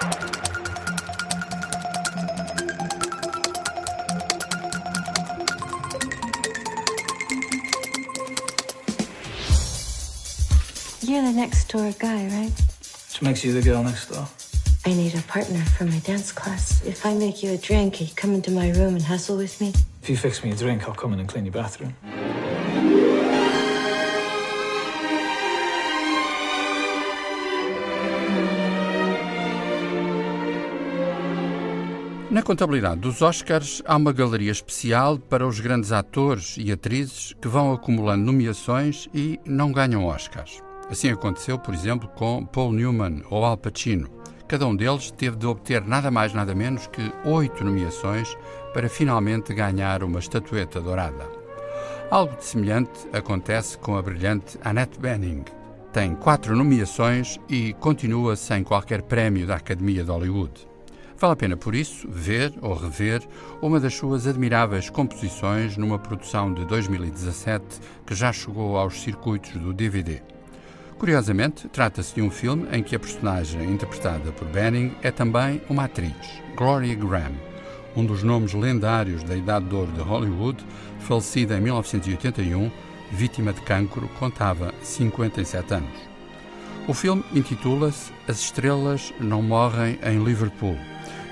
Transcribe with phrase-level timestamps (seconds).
[0.00, 0.10] You're
[11.22, 12.52] the next door guy, right?
[13.08, 14.26] Which makes you the girl next door.
[14.86, 16.82] I need a partner for my dance class.
[16.86, 19.74] If I make you a drink, you come into my room and hustle with me.
[20.02, 21.94] If you fix me a drink, I'll come in and clean your bathroom.
[32.30, 37.48] Na contabilidade dos Oscars, há uma galeria especial para os grandes atores e atrizes que
[37.48, 40.62] vão acumulando nomeações e não ganham Oscars.
[40.88, 44.08] Assim aconteceu, por exemplo, com Paul Newman ou Al Pacino.
[44.46, 48.36] Cada um deles teve de obter nada mais nada menos que oito nomeações
[48.72, 51.28] para finalmente ganhar uma estatueta dourada.
[52.12, 55.42] Algo de semelhante acontece com a brilhante Annette Bening.
[55.92, 60.69] Tem quatro nomeações e continua sem qualquer prémio da Academia de Hollywood.
[61.20, 63.20] Vale a pena, por isso, ver ou rever
[63.60, 69.74] uma das suas admiráveis composições numa produção de 2017 que já chegou aos circuitos do
[69.74, 70.22] DVD.
[70.98, 75.84] Curiosamente, trata-se de um filme em que a personagem interpretada por Benning é também uma
[75.84, 76.14] atriz,
[76.56, 77.34] Gloria Graham,
[77.94, 80.64] um dos nomes lendários da Idade de Ouro de Hollywood,
[81.00, 82.70] falecida em 1981,
[83.12, 86.00] vítima de cancro, contava 57 anos.
[86.88, 90.78] O filme intitula-se As Estrelas Não Morrem em Liverpool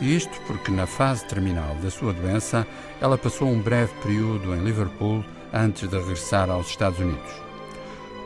[0.00, 2.66] isto porque, na fase terminal da sua doença,
[3.00, 7.32] ela passou um breve período em Liverpool antes de regressar aos Estados Unidos.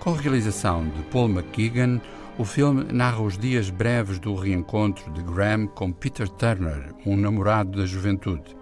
[0.00, 2.00] Com a realização de Paul McGuigan,
[2.38, 7.78] o filme narra os dias breves do reencontro de Graham com Peter Turner, um namorado
[7.78, 8.56] da juventude.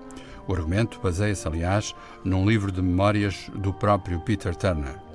[0.47, 5.08] O argumento baseia-se, aliás, num livro de memórias do próprio Peter Turner.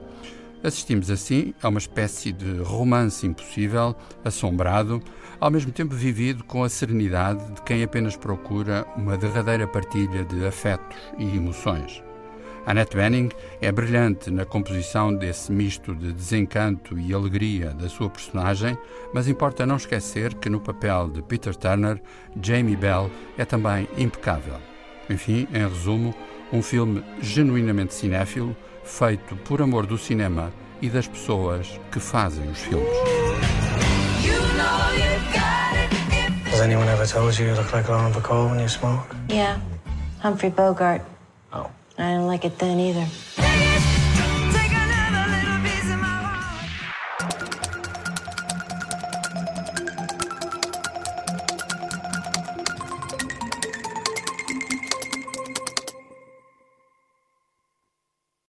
[0.63, 5.03] Assistimos assim a uma espécie de romance impossível, assombrado,
[5.37, 10.45] ao mesmo tempo vivido com a serenidade de quem apenas procura uma derradeira partilha de
[10.45, 12.01] afetos e emoções.
[12.65, 18.77] Annette Bening é brilhante na composição desse misto de desencanto e alegria da sua personagem,
[19.13, 22.01] mas importa não esquecer que no papel de Peter Turner,
[22.41, 24.55] Jamie Bell é também impecável.
[25.09, 26.15] Enfim, em resumo,
[26.53, 32.59] um filme genuinamente cinéfilo, feito por amor do cinema e das pessoas que fazem os
[32.59, 32.87] filmes.
[36.51, 39.15] Has anyone ever told you you look like Lauren Bacall when you smoke?
[39.27, 39.59] Yeah,
[40.21, 41.01] Humphrey Bogart.
[41.51, 41.71] Oh.
[41.97, 43.07] I didn't like it then either.